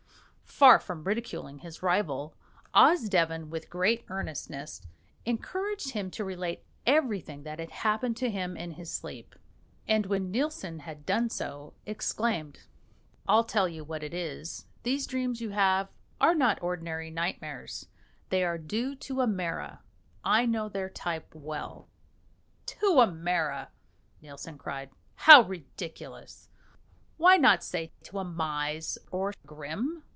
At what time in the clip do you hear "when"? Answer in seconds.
10.05-10.29